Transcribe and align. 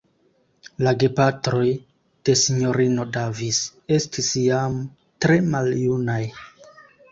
La 0.85 0.93
gepatroj 1.03 1.65
de 2.29 2.35
Sinjorino 2.45 3.07
Davis 3.19 3.61
estis 3.99 4.33
jam 4.47 4.83
tre 5.27 5.39
maljunaj. 5.55 6.21